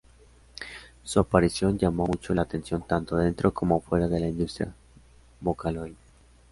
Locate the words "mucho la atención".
2.07-2.81